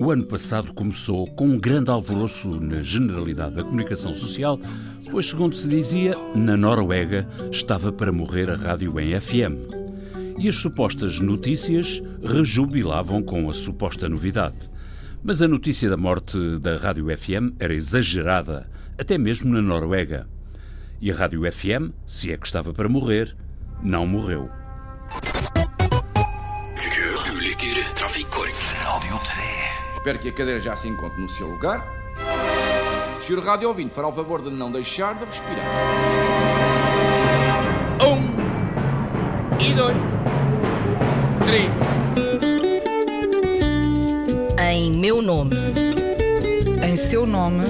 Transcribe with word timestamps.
O 0.00 0.10
ano 0.10 0.24
passado 0.24 0.74
começou 0.74 1.24
com 1.24 1.46
um 1.46 1.58
grande 1.58 1.88
alvoroço 1.88 2.48
na 2.48 2.82
generalidade 2.82 3.54
da 3.54 3.62
comunicação 3.62 4.12
social, 4.12 4.58
pois, 5.08 5.26
segundo 5.26 5.54
se 5.54 5.68
dizia, 5.68 6.16
na 6.34 6.56
Noruega 6.56 7.28
estava 7.52 7.92
para 7.92 8.10
morrer 8.10 8.50
a 8.50 8.56
rádio 8.56 8.98
em 8.98 9.18
FM. 9.18 9.54
E 10.36 10.48
as 10.48 10.56
supostas 10.56 11.20
notícias 11.20 12.02
rejubilavam 12.24 13.22
com 13.22 13.48
a 13.48 13.54
suposta 13.54 14.08
novidade. 14.08 14.56
Mas 15.22 15.40
a 15.40 15.46
notícia 15.46 15.88
da 15.88 15.96
morte 15.96 16.58
da 16.58 16.76
rádio 16.76 17.06
FM 17.16 17.54
era 17.60 17.72
exagerada, 17.72 18.68
até 18.98 19.16
mesmo 19.16 19.52
na 19.54 19.62
Noruega. 19.62 20.26
E 21.00 21.08
a 21.10 21.14
rádio 21.14 21.42
FM, 21.50 21.94
se 22.04 22.32
é 22.32 22.36
que 22.36 22.46
estava 22.46 22.74
para 22.74 22.88
morrer, 22.88 23.34
não 23.80 24.08
morreu. 24.08 24.63
Espero 29.94 30.18
que 30.18 30.28
a 30.28 30.32
cadeira 30.32 30.60
já 30.60 30.76
se 30.76 30.86
encontre 30.86 31.18
no 31.18 31.26
seu 31.26 31.48
lugar. 31.48 31.82
Senhor 33.22 33.42
Rádio 33.42 33.68
Ouvinte, 33.68 33.94
fará 33.94 34.06
o 34.06 34.12
favor 34.12 34.42
de 34.42 34.50
não 34.50 34.70
deixar 34.70 35.14
de 35.14 35.24
respirar. 35.24 35.64
Um. 38.04 39.58
E 39.58 39.72
dois. 39.72 39.96
Três. 41.46 41.70
Em 44.70 44.92
meu 44.92 45.22
nome. 45.22 45.56
Em 46.86 46.96
seu 46.96 47.24
nome. 47.24 47.64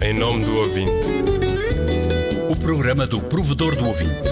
Em 0.00 0.12
nome 0.12 0.44
do 0.44 0.54
ouvinte. 0.54 0.92
O 2.48 2.54
programa 2.54 3.08
do 3.08 3.20
provedor 3.20 3.74
do 3.74 3.88
ouvinte. 3.88 4.28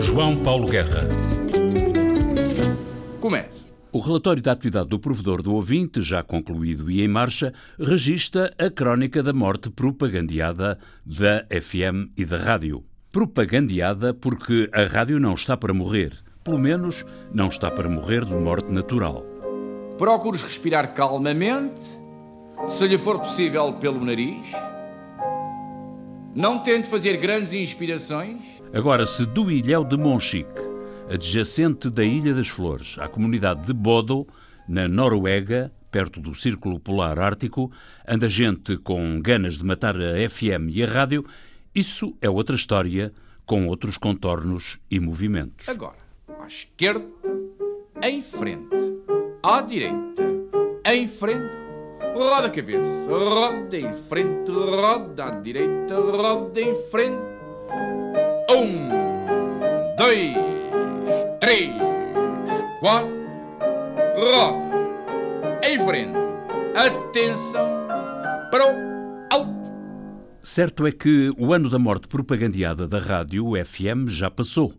João 0.00 0.34
Paulo 0.38 0.66
Guerra. 0.66 1.06
Comece. 3.20 3.71
O 3.94 3.98
relatório 3.98 4.42
da 4.42 4.52
atividade 4.52 4.88
do 4.88 4.98
provedor 4.98 5.42
do 5.42 5.52
ouvinte, 5.52 6.00
já 6.00 6.22
concluído 6.22 6.90
e 6.90 7.02
em 7.02 7.08
marcha, 7.08 7.52
registra 7.78 8.50
a 8.58 8.70
crónica 8.70 9.22
da 9.22 9.34
morte 9.34 9.68
propagandeada 9.68 10.78
da 11.04 11.44
FM 11.60 12.08
e 12.16 12.24
da 12.24 12.38
rádio. 12.38 12.82
Propagandeada 13.12 14.14
porque 14.14 14.66
a 14.72 14.84
rádio 14.84 15.20
não 15.20 15.34
está 15.34 15.58
para 15.58 15.74
morrer. 15.74 16.14
Pelo 16.42 16.58
menos 16.58 17.04
não 17.34 17.48
está 17.48 17.70
para 17.70 17.86
morrer 17.86 18.24
de 18.24 18.34
morte 18.34 18.72
natural. 18.72 19.26
Procures 19.98 20.42
respirar 20.42 20.94
calmamente, 20.94 21.82
se 22.66 22.88
lhe 22.88 22.96
for 22.96 23.18
possível 23.18 23.74
pelo 23.74 24.02
nariz. 24.02 24.52
Não 26.34 26.60
tente 26.60 26.88
fazer 26.88 27.18
grandes 27.18 27.52
inspirações. 27.52 28.40
Agora, 28.72 29.04
se 29.04 29.26
do 29.26 29.50
Ilhéu 29.50 29.84
de 29.84 29.98
Monchique 29.98 30.71
adjacente 31.12 31.90
da 31.90 32.02
Ilha 32.02 32.32
das 32.32 32.48
Flores, 32.48 32.96
à 32.98 33.06
comunidade 33.06 33.66
de 33.66 33.72
Bodo, 33.74 34.26
na 34.66 34.88
Noruega, 34.88 35.70
perto 35.90 36.20
do 36.20 36.34
Círculo 36.34 36.80
Polar 36.80 37.20
Ártico, 37.20 37.70
anda 38.08 38.30
gente 38.30 38.78
com 38.78 39.20
ganas 39.20 39.58
de 39.58 39.64
matar 39.64 39.94
a 39.94 40.28
FM 40.30 40.70
e 40.70 40.82
a 40.82 40.86
rádio, 40.86 41.26
isso 41.74 42.16
é 42.22 42.30
outra 42.30 42.56
história, 42.56 43.12
com 43.44 43.66
outros 43.66 43.98
contornos 43.98 44.78
e 44.90 44.98
movimentos. 44.98 45.68
Agora, 45.68 45.98
à 46.40 46.46
esquerda, 46.46 47.04
em 48.02 48.22
frente, 48.22 48.74
à 49.42 49.60
direita, 49.60 50.22
em 50.86 51.06
frente, 51.06 51.54
roda 52.14 52.46
a 52.46 52.50
cabeça, 52.50 53.10
roda 53.10 53.78
em 53.78 53.92
frente, 53.92 54.50
roda 54.50 55.26
à 55.26 55.30
direita, 55.30 55.94
roda 55.94 56.58
em 56.58 56.74
frente. 56.90 57.20
Um, 58.50 58.88
dois, 59.96 60.51
três, 61.52 61.70
quatro, 62.80 63.12
roda, 64.16 65.68
em 65.68 65.78
frente, 65.84 66.16
atenção, 66.74 67.66
para 68.50 68.72
o 68.72 69.26
alto. 69.30 69.52
Certo 70.40 70.86
é 70.86 70.92
que 70.92 71.30
o 71.36 71.52
ano 71.52 71.68
da 71.68 71.78
morte 71.78 72.08
propagandeada 72.08 72.88
da 72.88 72.98
rádio 72.98 73.52
FM 73.66 74.08
já 74.08 74.30
passou. 74.30 74.74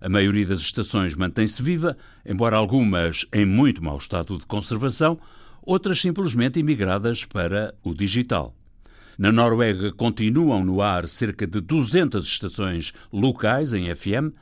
A 0.00 0.08
maioria 0.08 0.46
das 0.46 0.58
estações 0.58 1.14
mantém-se 1.14 1.62
viva, 1.62 1.96
embora 2.26 2.56
algumas 2.56 3.24
em 3.32 3.46
muito 3.46 3.82
mau 3.82 3.98
estado 3.98 4.36
de 4.38 4.46
conservação, 4.46 5.20
outras 5.62 6.00
simplesmente 6.00 6.58
emigradas 6.58 7.24
para 7.24 7.72
o 7.84 7.94
digital. 7.94 8.52
Na 9.16 9.30
Noruega 9.30 9.92
continuam 9.92 10.64
no 10.64 10.82
ar 10.82 11.06
cerca 11.06 11.46
de 11.46 11.60
200 11.60 12.26
estações 12.26 12.92
locais 13.12 13.72
em 13.72 13.94
FM, 13.94 14.34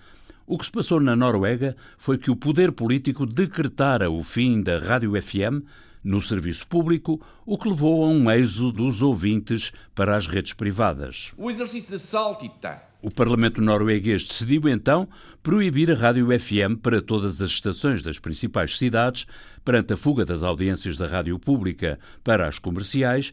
o 0.47 0.57
que 0.57 0.65
se 0.65 0.71
passou 0.71 1.01
na 1.01 1.17
Noruega 1.17 1.77
foi 1.99 2.19
que 2.19 2.31
o 2.31 2.37
poder 2.37 2.73
político 2.73 3.27
decretara 3.27 4.11
o 4.11 4.23
fim 4.23 4.63
da 4.63 4.79
rádio 4.79 5.21
FM 5.21 5.65
no 6.05 6.23
serviço 6.23 6.67
público, 6.69 7.21
o 7.45 7.59
que 7.59 7.69
levou 7.69 8.05
a 8.05 8.09
um 8.09 8.31
êxodo 8.31 8.85
dos 8.85 9.03
ouvintes 9.03 9.73
para 9.93 10.17
as 10.17 10.29
redes 10.29 10.53
privadas. 10.53 11.33
O 11.37 11.51
exercício 11.51 11.91
de 11.91 11.99
saltitar. 11.99 12.91
O 13.03 13.11
Parlamento 13.11 13.61
norueguês 13.61 14.25
decidiu 14.25 14.69
então 14.69 15.09
proibir 15.43 15.91
a 15.91 15.95
rádio 15.95 16.29
FM 16.39 16.81
para 16.81 17.03
todas 17.03 17.43
as 17.43 17.51
estações 17.51 18.03
das 18.03 18.19
principais 18.21 18.79
cidades, 18.79 19.27
perante 19.65 19.95
a 19.95 19.97
fuga 19.97 20.25
das 20.25 20.45
audiências 20.45 20.97
da 20.97 21.07
rádio 21.07 21.39
pública 21.39 21.99
para 22.23 22.47
as 22.47 22.59
comerciais, 22.59 23.33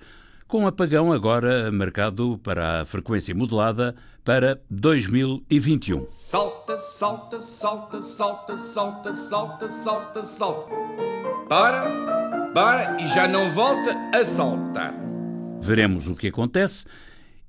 com 0.53 0.67
apagão 0.67 1.11
agora 1.11 1.71
marcado 1.71 2.39
para 2.43 2.81
a 2.81 2.85
frequência 2.85 3.33
modulada 3.33 3.95
para 4.23 4.61
2021. 4.69 6.05
Salta, 6.07 6.77
salta, 6.77 7.39
salta, 7.39 7.99
salta, 7.99 8.55
salta, 8.55 9.13
salta, 9.15 9.67
salta, 9.67 10.21
salta. 10.21 10.71
Para, 11.49 12.51
para 12.53 13.01
e 13.01 13.07
já 13.07 13.27
não 13.27 13.51
volta 13.51 13.97
a 14.13 14.23
saltar. 14.23 14.93
Veremos 15.59 16.07
o 16.07 16.15
que 16.15 16.27
acontece. 16.27 16.85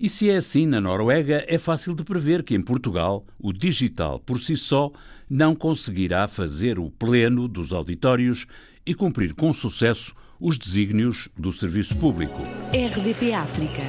E 0.01 0.09
se 0.09 0.31
é 0.31 0.37
assim 0.37 0.65
na 0.65 0.81
Noruega, 0.81 1.45
é 1.47 1.59
fácil 1.59 1.95
de 1.95 2.05
prever 2.05 2.43
que 2.43 2.55
em 2.55 2.63
Portugal 2.63 3.23
o 3.39 3.53
digital 3.53 4.19
por 4.19 4.41
si 4.41 4.57
só 4.57 4.91
não 5.29 5.55
conseguirá 5.55 6.27
fazer 6.27 6.79
o 6.79 6.91
pleno 6.91 7.49
dos 7.49 7.71
auditórios 7.71 8.47
e 8.87 8.95
cumprir 8.95 9.35
com 9.35 9.53
sucesso 9.53 10.15
os 10.45 10.59
desígnios 10.59 11.31
do 11.39 11.51
serviço 11.51 11.97
público. 11.97 12.43
RDP 12.71 13.33
África. 13.33 13.83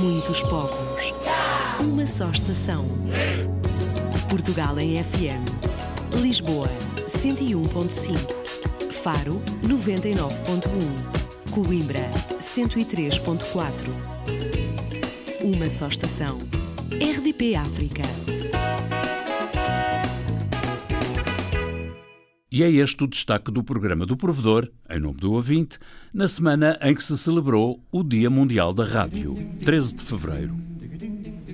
Muitos 0.00 0.40
povos. 0.42 1.12
Uma 1.80 2.06
só 2.06 2.30
estação. 2.30 2.86
Portugal 4.30 4.78
em 4.78 5.02
FM. 5.02 5.42
Lisboa, 6.22 6.68
101.5. 7.08 8.92
Faro, 8.92 9.42
99.1. 9.64 11.50
Coimbra, 11.50 12.08
103.4. 12.38 13.88
Uma 15.42 15.68
só 15.68 15.88
estação. 15.88 16.38
RDP 16.92 17.56
África. 17.56 18.04
E 22.58 22.62
é 22.64 22.68
este 22.72 23.04
o 23.04 23.06
destaque 23.06 23.52
do 23.52 23.62
programa 23.62 24.04
do 24.04 24.16
Provedor, 24.16 24.68
em 24.90 24.98
nome 24.98 25.18
do 25.18 25.32
ouvinte, 25.32 25.78
na 26.12 26.26
semana 26.26 26.76
em 26.82 26.92
que 26.92 27.04
se 27.04 27.16
celebrou 27.16 27.80
o 27.92 28.02
Dia 28.02 28.28
Mundial 28.28 28.74
da 28.74 28.84
Rádio, 28.84 29.36
13 29.64 29.94
de 29.94 30.02
fevereiro. 30.02 30.56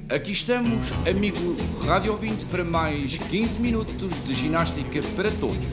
Aqui 0.09 0.33
estamos, 0.33 0.87
amigo 1.07 1.57
rádio 1.85 2.13
ouvinte, 2.13 2.47
para 2.47 2.65
mais 2.65 3.19
15 3.19 3.61
minutos 3.61 4.11
de 4.25 4.35
ginástica 4.35 5.03
para 5.15 5.31
todos. 5.33 5.67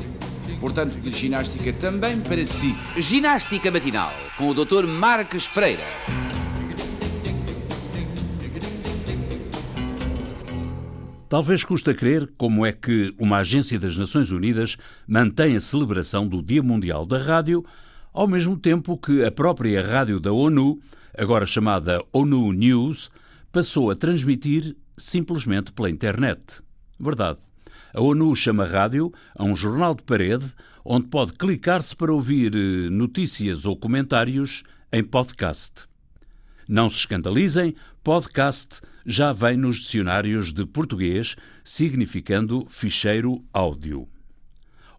Portanto, 0.60 1.00
de 1.00 1.10
ginástica 1.12 1.72
também 1.72 2.20
para 2.20 2.44
si. 2.44 2.76
Ginástica 2.98 3.72
matinal 3.72 4.12
com 4.38 4.50
o 4.50 4.54
Dr. 4.54 4.86
Marques 4.86 5.48
Pereira. 5.48 5.86
Talvez 11.32 11.64
custa 11.64 11.94
crer 11.94 12.30
como 12.38 12.66
é 12.66 12.74
que 12.74 13.16
uma 13.18 13.38
agência 13.38 13.80
das 13.80 13.96
Nações 13.96 14.32
Unidas 14.32 14.76
mantém 15.08 15.56
a 15.56 15.62
celebração 15.62 16.28
do 16.28 16.44
Dia 16.44 16.62
Mundial 16.62 17.06
da 17.06 17.20
Rádio, 17.20 17.64
ao 18.12 18.28
mesmo 18.28 18.58
tempo 18.58 18.98
que 18.98 19.24
a 19.24 19.32
própria 19.32 19.82
rádio 19.82 20.20
da 20.20 20.34
ONU, 20.34 20.82
agora 21.18 21.46
chamada 21.46 22.04
ONU 22.12 22.52
News, 22.52 23.10
passou 23.50 23.90
a 23.90 23.96
transmitir 23.96 24.76
simplesmente 24.98 25.72
pela 25.72 25.90
internet. 25.90 26.62
Verdade. 27.00 27.40
A 27.94 28.02
ONU 28.02 28.36
chama 28.36 28.66
rádio 28.66 29.10
a 29.34 29.46
um 29.46 29.56
jornal 29.56 29.96
de 29.96 30.04
parede 30.04 30.54
onde 30.84 31.08
pode 31.08 31.32
clicar-se 31.32 31.96
para 31.96 32.12
ouvir 32.12 32.54
eh, 32.54 32.90
notícias 32.90 33.66
ou 33.66 33.78
comentários 33.78 34.64
em 34.92 35.02
podcast. 35.02 35.86
Não 36.68 36.90
se 36.90 36.98
escandalizem, 36.98 37.74
podcast 38.04 38.82
já 39.06 39.34
vem 39.34 39.58
nos 39.58 39.78
dicionários 39.78 40.54
de 40.54 40.66
português, 40.66 41.36
significando 41.64 42.66
ficheiro 42.70 43.44
áudio. 43.54 44.08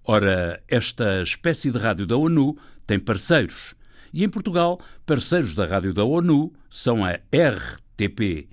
Ora, 0.04 0.60
esta 0.68 1.22
espécie 1.22 1.70
de 1.70 1.78
rádio 1.78 2.06
da 2.06 2.16
ONU 2.16 2.56
tem 2.86 2.98
parceiros. 2.98 3.74
E 4.12 4.24
em 4.24 4.28
Portugal, 4.28 4.80
parceiros 5.06 5.54
da 5.54 5.64
rádio 5.64 5.94
da 5.94 6.04
ONU 6.04 6.52
são 6.68 7.04
a 7.04 7.12
RTP 7.12 8.48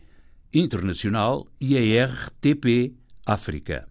Internacional 0.54 1.48
e 1.60 1.78
a 1.78 2.06
RTP 2.06 2.94
África. 3.26 3.88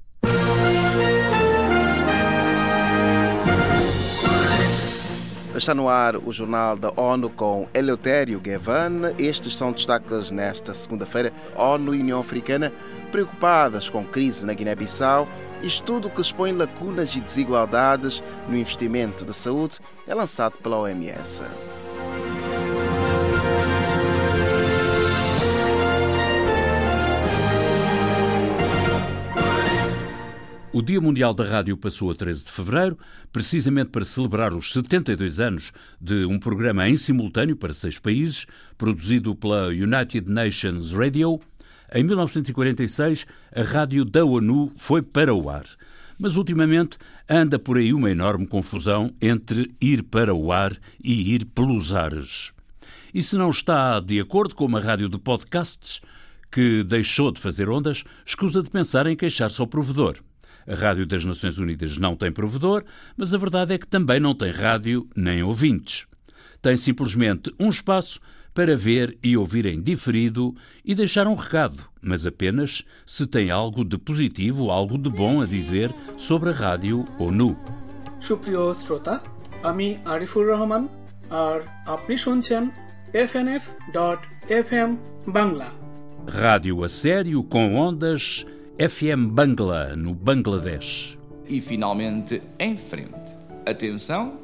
Está 5.59 5.75
no 5.75 5.89
ar 5.89 6.15
o 6.15 6.33
Jornal 6.33 6.77
da 6.77 6.93
ONU 6.97 7.29
com 7.29 7.67
Eleutério 7.75 8.39
Gavan. 8.39 9.13
Estes 9.19 9.57
são 9.57 9.73
destaques 9.73 10.31
nesta 10.31 10.73
segunda-feira. 10.73 11.33
ONU 11.57 11.97
e 11.97 12.01
União 12.01 12.21
Africana 12.21 12.73
preocupadas 13.11 13.89
com 13.89 14.05
crise 14.05 14.47
na 14.47 14.55
Guiné-Bissau. 14.55 15.27
Estudo 15.61 16.11
que 16.11 16.21
expõe 16.21 16.53
lacunas 16.53 17.13
e 17.17 17.21
desigualdades 17.21 18.23
no 18.49 18.57
investimento 18.57 19.25
da 19.25 19.33
saúde 19.33 19.81
é 20.07 20.15
lançado 20.15 20.53
pela 20.63 20.79
OMS. 20.79 21.43
O 30.79 30.83
Dia 30.83 31.01
Mundial 31.01 31.35
da 31.35 31.45
Rádio 31.45 31.77
passou 31.77 32.09
a 32.09 32.15
13 32.15 32.45
de 32.45 32.53
fevereiro, 32.53 32.97
precisamente 33.33 33.91
para 33.91 34.05
celebrar 34.05 34.55
os 34.55 34.73
72 34.73 35.41
anos 35.41 35.73
de 36.01 36.25
um 36.25 36.39
programa 36.39 36.89
em 36.89 36.97
simultâneo 36.97 37.57
para 37.57 37.75
seis 37.75 37.99
países, 37.99 38.47
produzido 38.77 39.35
pela 39.35 39.71
United 39.71 40.31
Nations 40.31 40.93
Radio. 40.93 41.41
Em 41.93 42.05
1946, 42.05 43.27
a 43.53 43.63
rádio 43.63 44.05
da 44.05 44.25
ONU 44.25 44.71
foi 44.77 45.03
para 45.03 45.35
o 45.35 45.51
ar. 45.51 45.65
Mas 46.17 46.37
ultimamente 46.37 46.97
anda 47.29 47.59
por 47.59 47.77
aí 47.77 47.93
uma 47.93 48.13
enorme 48.13 48.47
confusão 48.47 49.13
entre 49.21 49.75
ir 49.81 50.05
para 50.05 50.33
o 50.33 50.53
ar 50.53 50.79
e 51.03 51.35
ir 51.35 51.45
pelos 51.47 51.93
ares. 51.93 52.53
E 53.13 53.21
se 53.21 53.37
não 53.37 53.51
está 53.51 53.99
de 53.99 54.21
acordo 54.21 54.55
com 54.55 54.67
uma 54.67 54.79
rádio 54.79 55.09
de 55.09 55.19
podcasts 55.19 56.01
que 56.53 56.85
deixou 56.85 57.33
de 57.33 57.41
fazer 57.41 57.69
ondas, 57.69 58.05
escusa 58.25 58.63
de 58.63 58.71
pensar 58.71 59.09
em 59.09 59.17
queixar-se 59.17 59.61
ao 59.61 59.67
provedor. 59.67 60.21
A 60.68 60.76
Rádio 60.76 61.06
das 61.06 61.26
Nações 61.26 61.58
Unidas 61.58 61.98
não 61.98 62.16
tem 62.16 62.32
provedor, 62.32 62.84
mas 63.18 63.34
a 63.34 63.38
verdade 63.38 63.74
é 63.74 63.78
que 63.78 63.88
também 63.88 64.20
não 64.20 64.34
tem 64.36 64.52
rádio 64.52 65.08
nem 65.16 65.44
ouvintes. 65.44 66.06
Tem 66.62 66.78
simplesmente 66.78 67.54
um 67.60 67.70
espaço 67.70 68.20
para 68.54 68.78
ver 68.78 69.18
e 69.24 69.36
ouvir 69.36 69.66
em 69.66 69.82
diferido 69.82 70.56
e 70.86 70.94
deixar 70.94 71.28
um 71.28 71.34
recado, 71.34 71.84
mas 72.02 72.26
apenas 72.26 72.86
se 73.06 73.26
tem 73.26 73.50
algo 73.50 73.84
de 73.84 73.98
positivo, 73.98 74.70
algo 74.70 74.98
de 74.98 75.10
bom 75.10 75.42
a 75.42 75.46
dizer 75.46 75.92
sobre 76.18 76.50
a 76.50 76.54
rádio 76.54 77.06
ONU. 77.20 77.56
সুপ্রিয় 78.28 78.64
শ্রোতা 78.84 79.16
আমি 79.70 79.88
আরিফুর 80.14 80.46
রহমান 80.54 80.84
আর 81.44 81.58
আপনি 81.96 82.16
শুনছেন 82.26 82.64
FNF 83.24 83.64
dot 83.98 84.20
FM 84.60 84.92
Bangla 85.38 85.70
Rádio 86.44 86.76
a 86.88 86.90
sério 87.02 87.40
com 87.54 87.66
ondas 87.88 88.24
FM 88.81 89.33
Bangla, 89.33 89.97
no 89.97 90.15
Bangladesh. 90.15 91.19
E 91.49 91.61
finalmente, 91.61 92.41
em 92.61 92.77
frente. 92.77 93.37
Atenção, 93.67 94.39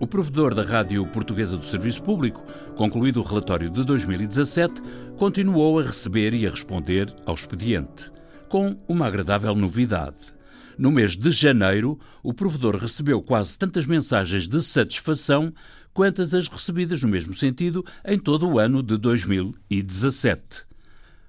O 0.00 0.06
provedor 0.08 0.52
da 0.52 0.64
Rádio 0.64 1.06
Portuguesa 1.06 1.56
do 1.56 1.64
Serviço 1.64 2.02
Público, 2.02 2.42
concluído 2.74 3.20
o 3.20 3.22
relatório 3.22 3.70
de 3.70 3.84
2017, 3.84 4.82
continuou 5.16 5.78
a 5.78 5.84
receber 5.84 6.34
e 6.34 6.44
a 6.44 6.50
responder 6.50 7.14
ao 7.24 7.36
expediente, 7.36 8.10
com 8.48 8.76
uma 8.88 9.06
agradável 9.06 9.54
novidade. 9.54 10.34
No 10.76 10.90
mês 10.90 11.16
de 11.16 11.30
janeiro, 11.30 12.00
o 12.20 12.34
provedor 12.34 12.74
recebeu 12.74 13.22
quase 13.22 13.56
tantas 13.56 13.86
mensagens 13.86 14.48
de 14.48 14.60
satisfação 14.60 15.54
quantas 15.94 16.34
as 16.34 16.48
recebidas 16.48 17.00
no 17.00 17.08
mesmo 17.08 17.32
sentido 17.32 17.84
em 18.04 18.18
todo 18.18 18.48
o 18.48 18.58
ano 18.58 18.82
de 18.82 18.96
2017. 18.98 20.71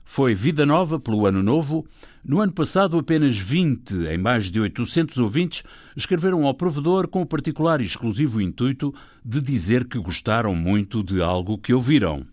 Foi 0.03 0.35
vida 0.35 0.65
nova 0.65 0.99
pelo 0.99 1.25
ano 1.25 1.41
novo. 1.41 1.87
No 2.23 2.39
ano 2.39 2.51
passado, 2.51 2.97
apenas 2.97 3.37
20 3.37 4.07
em 4.07 4.17
mais 4.17 4.51
de 4.51 4.59
800 4.59 5.17
ouvintes 5.17 5.63
escreveram 5.95 6.45
ao 6.45 6.53
provedor 6.53 7.07
com 7.07 7.21
o 7.21 7.25
particular 7.25 7.81
e 7.81 7.85
exclusivo 7.85 8.41
intuito 8.41 8.93
de 9.23 9.41
dizer 9.41 9.85
que 9.85 9.97
gostaram 9.97 10.53
muito 10.55 11.03
de 11.03 11.21
algo 11.21 11.57
que 11.57 11.73
ouviram. 11.73 12.25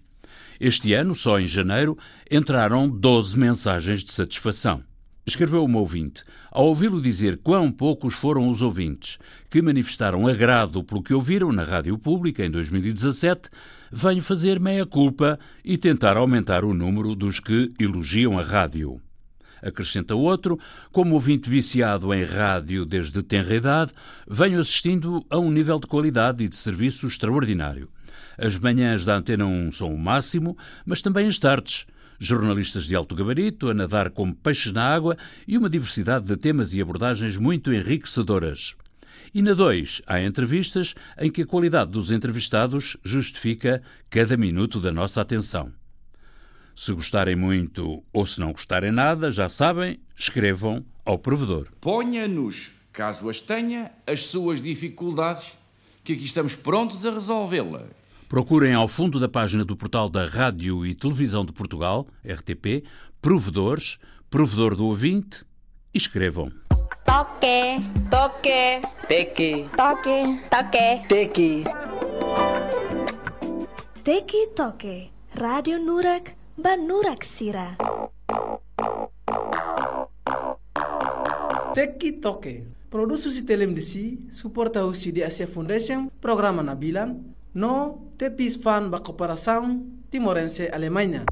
Este 0.60 0.92
ano, 0.92 1.14
só 1.14 1.40
em 1.40 1.46
janeiro, 1.46 1.96
entraram 2.30 2.88
12 2.88 3.38
mensagens 3.38 4.04
de 4.04 4.12
satisfação. 4.12 4.82
Escreveu 5.26 5.64
uma 5.64 5.78
ouvinte, 5.78 6.24
ao 6.50 6.66
ouvi-lo 6.66 7.00
dizer 7.00 7.38
quão 7.38 7.70
poucos 7.70 8.14
foram 8.14 8.48
os 8.48 8.62
ouvintes 8.62 9.18
que 9.48 9.62
manifestaram 9.62 10.26
agrado 10.26 10.82
pelo 10.82 11.02
que 11.02 11.14
ouviram 11.14 11.52
na 11.52 11.62
rádio 11.62 11.96
pública 11.96 12.44
em 12.44 12.50
2017, 12.50 13.48
venho 13.90 14.22
fazer 14.22 14.60
meia-culpa 14.60 15.38
e 15.64 15.76
tentar 15.76 16.16
aumentar 16.16 16.64
o 16.64 16.74
número 16.74 17.14
dos 17.14 17.40
que 17.40 17.68
elogiam 17.78 18.38
a 18.38 18.42
rádio. 18.42 19.00
Acrescenta 19.62 20.14
outro, 20.14 20.58
como 20.90 21.14
ouvinte 21.14 21.50
viciado 21.50 22.14
em 22.14 22.24
rádio 22.24 22.86
desde 22.86 23.22
tenra 23.22 23.54
idade, 23.54 23.92
venho 24.26 24.58
assistindo 24.58 25.24
a 25.28 25.38
um 25.38 25.50
nível 25.50 25.78
de 25.78 25.86
qualidade 25.86 26.44
e 26.44 26.48
de 26.48 26.56
serviço 26.56 27.06
extraordinário. 27.06 27.88
As 28.38 28.58
manhãs 28.58 29.04
da 29.04 29.16
Antena 29.16 29.44
1 29.44 29.70
são 29.72 29.94
o 29.94 29.98
máximo, 29.98 30.56
mas 30.86 31.02
também 31.02 31.26
as 31.26 31.38
tardes. 31.38 31.86
Jornalistas 32.18 32.86
de 32.86 32.94
alto 32.94 33.14
gabarito 33.14 33.68
a 33.68 33.74
nadar 33.74 34.10
como 34.10 34.34
peixes 34.34 34.72
na 34.72 34.84
água 34.84 35.16
e 35.46 35.56
uma 35.56 35.70
diversidade 35.70 36.26
de 36.26 36.36
temas 36.36 36.72
e 36.72 36.80
abordagens 36.80 37.36
muito 37.36 37.72
enriquecedoras. 37.72 38.76
E 39.32 39.42
na 39.42 39.52
2, 39.52 40.02
há 40.08 40.20
entrevistas 40.20 40.94
em 41.16 41.30
que 41.30 41.42
a 41.42 41.46
qualidade 41.46 41.92
dos 41.92 42.10
entrevistados 42.10 42.96
justifica 43.04 43.80
cada 44.10 44.36
minuto 44.36 44.80
da 44.80 44.90
nossa 44.90 45.20
atenção. 45.20 45.72
Se 46.74 46.92
gostarem 46.92 47.36
muito 47.36 48.02
ou 48.12 48.26
se 48.26 48.40
não 48.40 48.50
gostarem 48.50 48.90
nada, 48.90 49.30
já 49.30 49.48
sabem, 49.48 50.00
escrevam 50.16 50.84
ao 51.04 51.16
provedor. 51.16 51.68
ponha-nos, 51.80 52.72
caso 52.92 53.28
as 53.28 53.38
tenha, 53.38 53.92
as 54.04 54.26
suas 54.26 54.60
dificuldades, 54.60 55.52
que 56.02 56.14
aqui 56.14 56.24
estamos 56.24 56.56
prontos 56.56 57.06
a 57.06 57.12
resolvê-las. 57.12 57.88
Procurem 58.28 58.74
ao 58.74 58.88
fundo 58.88 59.20
da 59.20 59.28
página 59.28 59.64
do 59.64 59.76
portal 59.76 60.08
da 60.08 60.26
Rádio 60.26 60.84
e 60.84 60.94
Televisão 60.94 61.44
de 61.44 61.52
Portugal, 61.52 62.08
RTP, 62.24 62.84
provedores, 63.22 63.98
provedor 64.28 64.74
do 64.74 64.86
ouvinte 64.86 65.44
e 65.94 65.98
escrevam. 65.98 66.52
Toque, 67.10 67.82
toque, 68.06 68.78
Teki, 69.10 69.66
toque, 69.74 70.18
toque. 70.46 70.86
teki. 71.10 71.66
Teki 74.06 74.42
Toke, 74.54 75.10
Radio 75.34 75.82
Nurak 75.82 76.38
Banurak 76.54 77.26
Sira. 77.26 77.74
Teki 81.74 82.22
Toke 82.22 82.70
Produksi 82.86 83.42
telemdisi 83.42 84.30
suporta 84.30 84.86
usi 84.86 85.10
di 85.10 85.26
Asia 85.26 85.50
Foundation 85.50 86.14
programa 86.22 86.62
Nabilan 86.62 87.18
no 87.58 88.06
tepis 88.22 88.54
fan 88.54 88.86
ba 88.86 89.02
cooperação 89.02 89.82
timorense 90.14 90.70
Alemanha. 90.70 91.26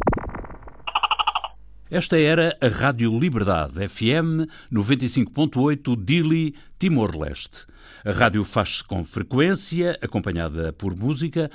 Esta 1.90 2.18
era 2.18 2.54
a 2.61 2.68
Rádio 2.68 3.18
Liberdade, 3.18 3.88
FM 3.88 4.45
95.8 4.71 6.04
Dili, 6.04 6.54
Timor-Leste. 6.78 7.64
A 8.04 8.12
rádio 8.12 8.45
faz-se 8.45 8.85
com 8.85 9.07
frequência, 9.07 9.99
acompanhada 10.02 10.71
por 10.75 10.95
música, 10.95 11.50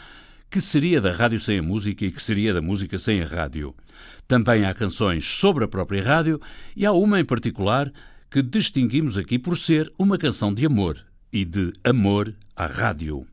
que 0.50 0.60
seria 0.60 1.00
da 1.00 1.12
rádio 1.12 1.40
sem 1.40 1.60
a 1.60 1.62
música 1.62 2.04
e 2.04 2.12
que 2.12 2.20
seria 2.20 2.52
da 2.52 2.64
música 2.64 2.98
sem 2.98 3.22
a 3.22 3.28
rádio. 3.28 3.76
Também 4.28 4.66
há 4.66 4.74
canções 4.74 5.24
sobre 5.24 5.66
a 5.66 5.68
própria 5.68 6.04
rádio 6.04 6.42
e 6.76 6.84
há 6.84 6.92
uma 6.92 7.20
em 7.20 7.26
particular 7.26 7.94
que 8.32 8.42
distinguimos 8.42 9.20
aqui 9.20 9.38
por 9.38 9.56
ser 9.56 9.94
uma 10.00 10.18
canção 10.18 10.52
de 10.52 10.66
amor 10.66 10.98
e 11.32 11.46
de 11.46 11.72
amor 11.84 12.34
à 12.56 12.66
rádio. 12.66 13.28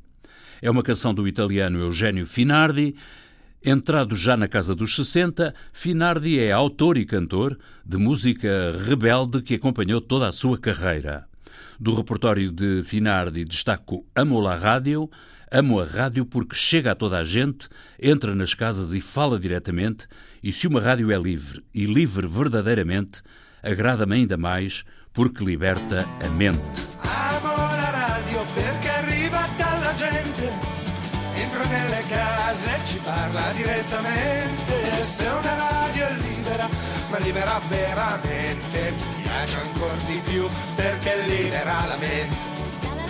É 0.60 0.70
uma 0.70 0.82
canção 0.82 1.14
do 1.14 1.26
italiano 1.26 1.78
Eugênio 1.78 2.26
Finardi. 2.26 2.94
Entrado 3.62 4.16
já 4.16 4.38
na 4.38 4.48
casa 4.48 4.74
dos 4.74 4.96
60, 4.96 5.54
Finardi 5.70 6.38
é 6.38 6.50
autor 6.50 6.96
e 6.96 7.04
cantor 7.04 7.58
de 7.84 7.98
música 7.98 8.74
rebelde 8.86 9.42
que 9.42 9.54
acompanhou 9.54 10.00
toda 10.00 10.26
a 10.26 10.32
sua 10.32 10.56
carreira. 10.56 11.26
Do 11.78 11.94
repertório 11.94 12.50
de 12.50 12.82
Finardi 12.84 13.44
destaco 13.44 14.06
Amo 14.16 14.40
la 14.40 14.54
Rádio, 14.54 15.10
amo 15.52 15.78
a 15.78 15.84
rádio 15.84 16.24
porque 16.24 16.54
chega 16.54 16.92
a 16.92 16.94
toda 16.94 17.18
a 17.18 17.24
gente, 17.24 17.68
entra 18.00 18.34
nas 18.34 18.54
casas 18.54 18.94
e 18.94 19.00
fala 19.02 19.38
diretamente, 19.38 20.06
e 20.42 20.50
se 20.50 20.66
uma 20.66 20.80
rádio 20.80 21.12
é 21.12 21.18
livre 21.18 21.62
e 21.74 21.84
livre 21.84 22.26
verdadeiramente, 22.26 23.20
agrada-me 23.62 24.14
ainda 24.14 24.38
mais 24.38 24.84
porque 25.12 25.44
liberta 25.44 26.06
a 26.24 26.30
mente. 26.30 27.19
Parla 33.20 33.52
direttamente. 33.52 35.04
Se 35.04 35.24
una 35.24 35.54
radio 35.54 36.06
è 36.06 36.14
libera, 36.14 36.68
ma 37.10 37.18
libera 37.18 37.60
veramente, 37.68 38.94
mi 39.16 39.22
piace 39.22 39.58
ancora 39.60 39.94
di 40.06 40.20
più 40.24 40.48
perché 40.74 41.22
libera 41.26 41.86
la 41.86 41.96
mente. 41.96 42.48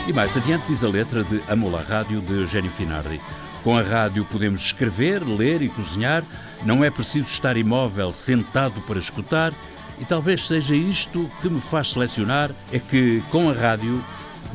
E 0.06 0.12
mais 0.12 0.34
adiante 0.36 0.66
diz 0.66 0.82
a 0.82 0.88
letra 0.88 1.22
de 1.22 1.40
Amo 1.48 1.70
la 1.70 1.82
Rádio 1.82 2.20
de 2.20 2.34
Eugênio 2.34 2.70
Finardi. 2.70 3.20
Com 3.62 3.76
a 3.76 3.82
rádio 3.82 4.24
podemos 4.24 4.60
escrever, 4.60 5.22
ler 5.22 5.60
e 5.60 5.68
cozinhar, 5.68 6.24
não 6.64 6.82
é 6.82 6.90
preciso 6.90 7.26
estar 7.26 7.56
imóvel, 7.56 8.10
sentado 8.10 8.80
para 8.80 8.98
escutar, 8.98 9.52
e 9.98 10.04
talvez 10.06 10.46
seja 10.46 10.74
isto 10.74 11.30
que 11.42 11.50
me 11.50 11.60
faz 11.60 11.90
selecionar, 11.90 12.50
é 12.72 12.78
que 12.78 13.22
com 13.30 13.50
a 13.50 13.52
rádio 13.52 14.02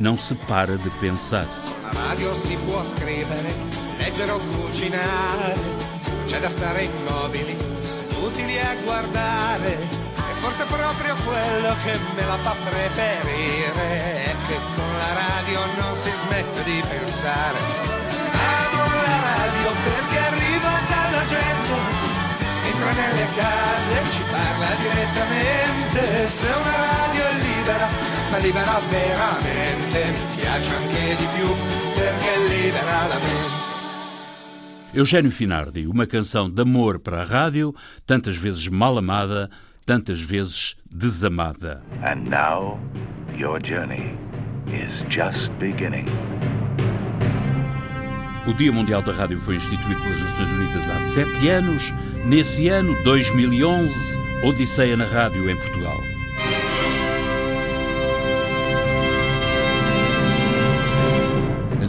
não 0.00 0.18
se 0.18 0.34
para 0.34 0.76
de 0.76 0.90
pensar. 0.98 1.46
La 1.84 1.92
radio 1.92 2.34
si 2.34 2.56
può 2.66 2.82
scrivere, 2.82 3.85
leggere 4.06 4.30
o 4.30 4.38
cucinare, 4.38 5.56
c'è 6.26 6.38
da 6.38 6.48
stare 6.48 6.84
immobili, 6.84 7.56
seduti 7.82 8.46
lì 8.46 8.56
a 8.56 8.76
guardare. 8.84 9.72
E 10.30 10.34
forse 10.40 10.64
proprio 10.64 11.14
quello 11.24 11.74
che 11.82 11.98
me 12.14 12.24
la 12.24 12.38
fa 12.38 12.54
preferire, 12.70 13.86
è 14.30 14.34
che 14.46 14.58
con 14.76 14.90
la 15.02 15.12
radio 15.26 15.58
non 15.80 15.96
si 15.96 16.10
smette 16.22 16.62
di 16.62 16.82
pensare. 16.88 17.58
Amo 18.30 18.84
la 18.94 19.18
radio 19.26 19.70
perché 19.82 20.18
arriva 20.30 20.72
dalla 20.86 21.24
gente, 21.26 21.74
entra 22.62 22.92
nelle 23.02 23.26
case, 23.34 23.94
ci 24.14 24.22
parla 24.30 24.68
direttamente, 24.86 26.26
se 26.26 26.46
una 26.46 26.76
radio 26.94 27.22
è 27.26 27.34
libera, 27.42 27.88
ma 28.30 28.36
libera 28.38 28.80
veramente, 28.88 30.04
mi 30.14 30.36
piace 30.36 30.70
anche 30.76 31.16
di 31.16 31.26
più 31.34 31.48
perché 31.94 32.38
libera 32.46 33.06
la 33.08 33.18
mente. 33.18 33.65
Eugênio 34.96 35.30
Finardi, 35.30 35.86
uma 35.86 36.06
canção 36.06 36.48
de 36.48 36.62
amor 36.62 36.98
para 36.98 37.20
a 37.20 37.22
rádio, 37.22 37.74
tantas 38.06 38.34
vezes 38.34 38.66
mal 38.66 38.96
amada, 38.96 39.50
tantas 39.84 40.22
vezes 40.22 40.74
desamada. 40.90 41.84
And 42.02 42.30
now, 42.30 42.80
your 43.36 43.60
journey 43.62 44.16
is 44.72 45.04
just 45.10 45.52
beginning. 45.58 46.06
O 48.46 48.54
Dia 48.54 48.72
Mundial 48.72 49.02
da 49.02 49.12
Rádio 49.12 49.38
foi 49.42 49.56
instituído 49.56 50.00
pelas 50.00 50.18
Nações 50.18 50.50
Unidas 50.52 50.88
há 50.88 50.98
sete 50.98 51.46
anos. 51.50 51.92
Nesse 52.24 52.68
ano, 52.68 52.96
2011, 53.04 54.18
Odisseia 54.44 54.96
na 54.96 55.04
Rádio 55.04 55.50
em 55.50 55.56
Portugal. 55.56 56.15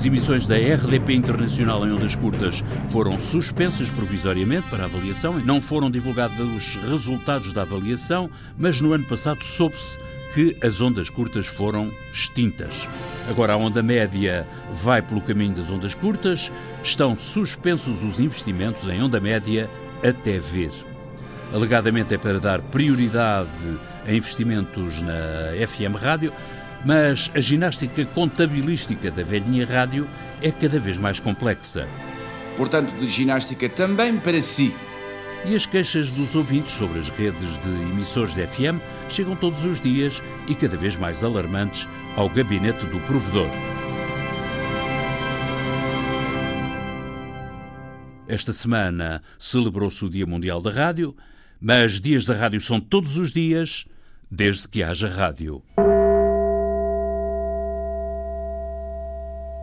Emissões 0.08 0.48
da 0.48 0.56
RDP 0.56 1.16
Internacional 1.16 1.86
em 1.86 1.92
ondas 1.92 2.16
curtas 2.16 2.64
foram 2.90 3.20
suspensas 3.20 3.90
provisoriamente 3.90 4.70
para 4.70 4.86
avaliação. 4.86 5.38
Não 5.40 5.60
foram 5.60 5.92
divulgados 5.92 6.40
os 6.40 6.78
resultados 6.78 7.52
da 7.52 7.64
avaliação, 7.64 8.30
mas 8.58 8.80
no 8.80 8.94
ano 8.94 9.04
passado 9.04 9.44
soube-se 9.44 10.00
que 10.34 10.56
as 10.66 10.80
ondas 10.80 11.10
curtas 11.10 11.46
foram 11.46 11.92
extintas. 12.14 12.88
Agora 13.30 13.52
a 13.54 13.58
onda 13.58 13.84
média 13.84 14.48
vai 14.74 15.02
pelo 15.02 15.20
caminho 15.20 15.56
das 15.56 15.70
ondas 15.70 15.94
curtas, 15.94 16.52
estão 16.82 17.14
suspensos 17.14 18.02
os 18.02 18.18
investimentos 18.18 18.88
em 18.88 19.04
onda 19.04 19.20
média 19.20 19.70
até 20.02 20.40
ver. 20.40 20.72
Alegadamente 21.54 22.14
é 22.14 22.18
para 22.18 22.40
dar 22.40 22.62
prioridade 22.62 23.50
a 24.06 24.14
investimentos 24.14 25.02
na 25.02 25.68
FM 25.68 26.02
rádio, 26.02 26.32
mas 26.86 27.32
a 27.34 27.40
ginástica 27.40 28.06
contabilística 28.06 29.12
da 29.12 29.24
velhinha 29.24 29.66
rádio 29.66 30.08
é 30.42 30.52
cada 30.52 30.80
vez 30.80 30.98
mais 30.98 31.20
complexa. 31.20 31.88
Portanto, 32.56 32.92
de 33.00 33.08
ginástica 33.08 33.70
também 33.70 34.18
para 34.18 34.42
si. 34.42 34.74
E 35.46 35.56
as 35.56 35.66
queixas 35.66 36.12
dos 36.12 36.36
ouvintes 36.36 36.74
sobre 36.74 37.00
as 37.00 37.10
redes 37.10 37.58
de 37.60 37.70
emissores 37.70 38.34
de 38.34 38.46
FM 38.46 38.82
chegam 39.08 39.36
todos 39.36 39.64
os 39.66 39.80
dias 39.80 40.22
e 40.48 40.56
cada 40.56 40.76
vez 40.76 40.96
mais 40.96 41.24
alarmantes 41.24 41.88
ao 42.16 42.28
gabinete 42.28 42.86
do 42.88 43.00
provedor. 43.02 43.50
Esta 48.28 48.52
semana 48.52 49.22
celebrou-se 49.40 50.04
o 50.04 50.10
Dia 50.10 50.26
Mundial 50.26 50.62
da 50.62 50.70
Rádio, 50.70 51.16
mas 51.62 52.02
dias 52.02 52.26
da 52.26 52.36
rádio 52.36 52.60
são 52.60 52.80
todos 52.80 53.16
os 53.16 53.32
dias, 53.32 53.86
desde 54.30 54.68
que 54.68 54.84
haja 54.84 55.08
rádio. 55.08 55.64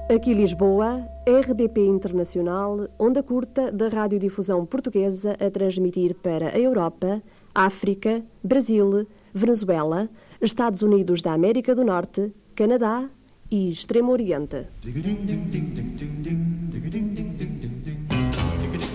Aqui 0.06 0.34
Lisboa, 0.34 1.08
RDP 1.26 1.80
Internacional, 1.86 2.90
onda 2.98 3.22
curta 3.22 3.72
da 3.72 3.88
Radiodifusão 3.88 4.66
Portuguesa 4.66 5.34
a 5.40 5.50
transmitir 5.50 6.14
para 6.16 6.50
a 6.50 6.58
Europa, 6.58 7.22
África, 7.54 8.22
Brasil, 8.42 9.06
Venezuela, 9.32 10.10
Estados 10.42 10.82
Unidos 10.82 11.22
da 11.22 11.32
América 11.32 11.74
do 11.74 11.82
Norte, 11.82 12.30
Canadá 12.54 13.08
e 13.50 13.70
Extremo 13.70 14.12
Oriente. 14.12 14.66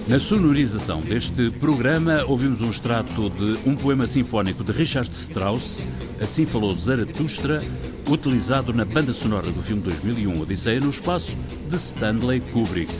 Na 0.07 0.19
sonorização 0.19 0.99
deste 0.99 1.49
programa, 1.59 2.23
ouvimos 2.27 2.61
um 2.61 2.69
extrato 2.69 3.31
de 3.31 3.67
um 3.67 3.75
poema 3.75 4.05
sinfónico 4.05 4.63
de 4.63 4.71
Richard 4.71 5.09
Strauss, 5.09 5.87
Assim 6.21 6.45
Falou 6.45 6.71
Zaratustra, 6.71 7.61
utilizado 8.09 8.73
na 8.73 8.83
banda 8.83 9.13
sonora 9.13 9.51
do 9.51 9.61
filme 9.61 9.83
2001 9.83 10.41
Odisseia 10.41 10.79
no 10.79 10.89
Espaço, 10.89 11.37
de 11.67 11.75
Stanley 11.75 12.39
Kubrick. 12.39 12.91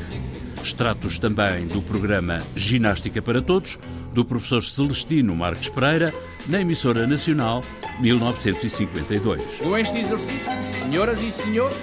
Extratos 0.64 1.18
também 1.18 1.66
do 1.68 1.82
programa 1.82 2.42
Ginástica 2.56 3.22
para 3.22 3.42
Todos, 3.42 3.78
do 4.14 4.24
professor 4.24 4.64
Celestino 4.64 5.36
Marques 5.36 5.70
Pereira, 5.70 6.14
na 6.48 6.62
emissora 6.62 7.08
nacional 7.08 7.64
1952. 8.00 9.58
Com 9.58 9.78
este 9.78 9.98
exercício, 9.98 10.52
senhoras 10.82 11.22
e 11.22 11.32
senhores, 11.32 11.78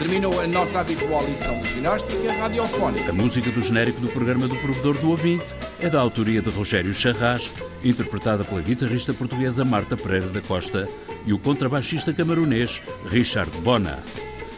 terminou 0.00 0.40
a 0.40 0.46
nossa 0.46 0.80
habitual 0.80 1.22
lição 1.26 1.60
de 1.60 1.74
ginástica 1.74 2.32
radiofónica. 2.32 3.10
A 3.10 3.12
música 3.12 3.50
do 3.50 3.62
genérico 3.62 4.00
do 4.00 4.08
programa 4.08 4.48
do 4.48 4.56
Provedor 4.56 4.96
do 4.96 5.10
Ouvinte 5.10 5.54
é 5.78 5.90
da 5.90 6.00
autoria 6.00 6.40
de 6.40 6.48
Rogério 6.48 6.94
Charras, 6.94 7.50
interpretada 7.84 8.42
pela 8.42 8.62
guitarrista 8.62 9.12
portuguesa 9.12 9.62
Marta 9.62 9.98
Pereira 9.98 10.28
da 10.28 10.40
Costa 10.40 10.88
e 11.26 11.34
o 11.34 11.38
contrabaixista 11.38 12.14
camaronês 12.14 12.80
Richard 13.10 13.50
Bona. 13.58 13.98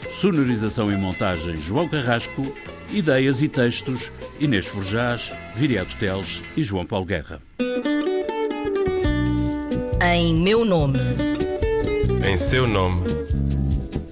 Sonorização 0.08 0.92
e 0.92 0.96
montagem 0.96 1.56
João 1.56 1.88
Carrasco, 1.88 2.54
ideias 2.92 3.42
e 3.42 3.48
textos 3.48 4.12
Inês 4.38 4.66
Forjás, 4.66 5.32
Viriato 5.56 5.96
Teles 5.96 6.40
e 6.56 6.62
João 6.62 6.86
Paulo 6.86 7.04
Guerra. 7.04 7.42
Em 10.00 10.36
meu 10.40 10.64
nome. 10.64 11.00
Em 12.24 12.36
seu 12.36 12.68
nome. 12.68 13.21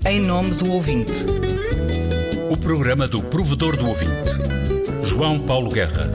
Em 0.04 0.18
nome 0.18 0.52
do 0.54 0.72
ouvinte. 0.72 1.26
O 2.50 2.56
programa 2.56 3.06
do 3.06 3.22
Provedor 3.22 3.76
do 3.76 3.86
Ouvinte. 3.86 4.30
João 5.04 5.38
Paulo 5.38 5.70
Guerra. 5.70 6.10